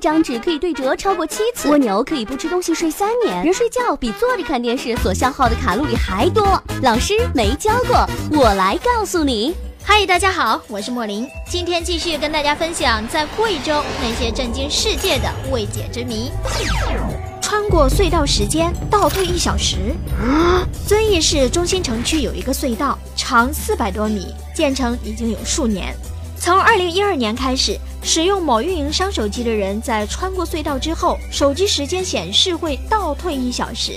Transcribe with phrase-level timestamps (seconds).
[0.00, 6.60] 张纸可以对折超过七次，蜗牛可以不吃东西睡三年，人睡觉比坐着看电视所消耗的卡路里还多。
[6.82, 9.54] 老师没教过，我来告诉你。
[9.82, 16.30] 嗨，大家好，我是莫林，今天继续跟大家分享在贵州那些震惊世界的未解之谜。
[17.40, 19.76] 穿过隧道时间倒退一小时。
[20.86, 25.94] 遵义市中心城区有一个隧道，长四百多米，建成已经有数年。
[26.38, 33.92] 从二零一二年开始，使用某运营商手机的人在穿过隧道之后，手机时间显示会倒退一小时。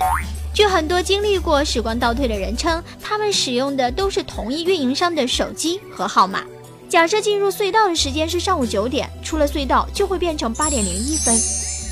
[0.52, 6.42] 据很多经历过时光倒退的人称，他们使用的都是同一运营商的手机和号码。
[6.88, 11.34] 假设进入隧道的时间是上午九点，出了隧道就会变成八点零一分。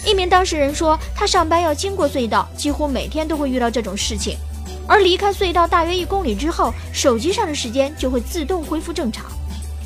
[0.06, 4.36] 一名当事人说，他上班要经过隧道，几乎每天都会遇到这种事情。
[4.86, 9.26] 而离开隧道大约一公里之后，手机上的时间就会自动恢复正常。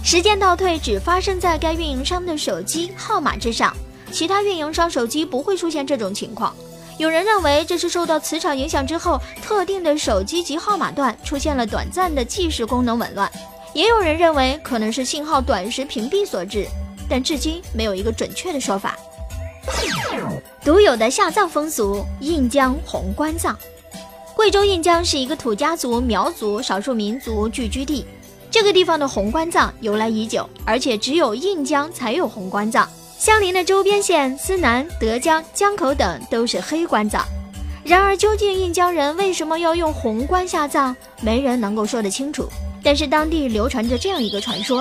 [0.06, 3.76] 时间倒退只发生在该运营商的手机号码之上，
[4.12, 6.54] 其他运营商手机不会出现这种情况。
[6.96, 13.28] 有人认为这是受到磁场影响之后，特定的手机及号码段出现了短暂的计时功能紊乱；
[13.74, 16.68] 也有人认为可能是信号短时屏蔽所致，
[17.10, 18.96] 但至今没有一个准确的说法。
[20.62, 23.58] 独有的下葬风俗——印江红棺葬。
[24.36, 28.06] 贵州印江是一个土家族、苗族少数民族聚居地。
[28.58, 32.88] 这个地方的红棺葬由来已久，而且只有印江才有红棺葬。
[33.18, 37.22] 相邻的周边县思南、德江、江口等都是黑棺葬。
[37.84, 42.48] 然而，究竟印江人为什么要用红棺下葬，没人能够说得清楚。
[42.86, 44.80] 但是，当地流传着这样一个传说：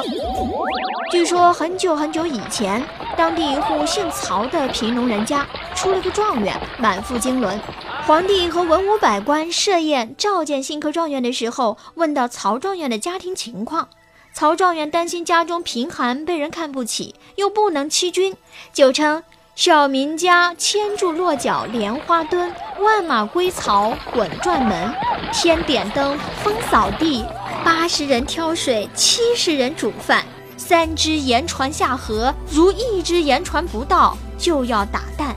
[1.12, 2.86] 据说很久很久以前，
[3.18, 7.60] 当地一户姓曹的贫农人家出了个状元，满腹经纶。
[8.06, 13.90] 皇帝和文武百官设宴召见新科状元的时候，问到曹状元的家庭情况。
[14.36, 18.36] 曹状元担心家中贫寒，被人看不起，又不能欺君，
[18.72, 19.24] 就称
[19.56, 24.94] 小民家千柱落脚莲花墩，万马归槽滚转门，
[25.34, 27.26] 天点灯风扫地，
[27.66, 30.24] 八十人挑水，七十人煮饭，
[30.56, 35.36] 三只盐船下河，如一只盐船不到，就要打蛋。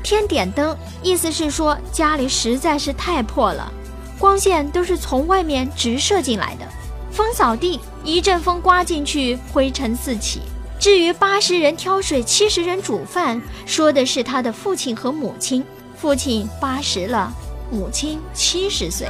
[0.00, 3.72] 天点灯，意思是说家里实在是太破了，
[4.20, 6.66] 光线都是从外面直射进来的。
[7.10, 10.42] 风扫地，一阵风刮进去，灰尘四起。
[10.78, 15.64] 至于八十人挑水，七十人煮饭，说的是他的父亲和母亲。
[15.96, 17.32] 父亲八十了，
[17.68, 19.08] 母亲七十岁。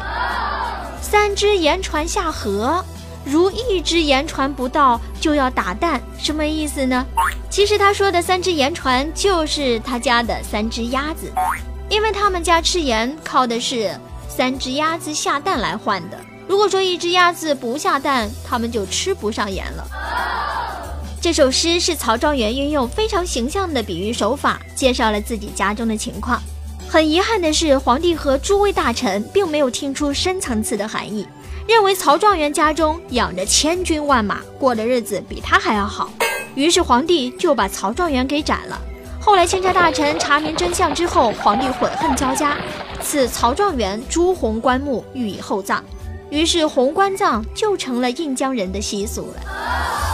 [1.04, 2.82] 三只盐船下河。
[3.24, 7.04] 如一只盐船不到就要打蛋，什么意思呢？
[7.50, 11.30] 其实他说的三只盐船就是他家的三只鸭子，
[11.90, 13.94] 因为他们家吃盐靠的是
[14.28, 16.18] 三只鸭子下蛋来换的。
[16.48, 19.86] 如果说一只鸭子不下蛋，他们就吃不上盐了。
[21.20, 26.42] 这首诗是曹状元运用非常形象的比喻手法，介绍了自己家中的情况。
[26.94, 31.26] 很遗憾的是，皇帝和诸位大臣并没有听出深层次的含义。
[31.66, 36.08] 认为曹状元家中养着千军万马，过的日子比他还要好，
[36.54, 38.80] 于是皇帝就把曹状元给斩了。
[39.20, 42.56] 后来，钦差大臣查明真相之后，皇帝悔恨交加，
[43.02, 45.82] 赐曹状元朱红棺木予以厚葬，
[46.30, 50.13] 于是红棺葬就成了印江人的习俗了。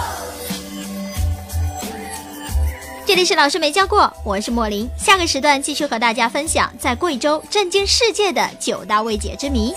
[3.11, 9.75] 这里是老师没教过，我是莫林，下个时段继续和大家分享在贵州震惊世界的九大未解之谜。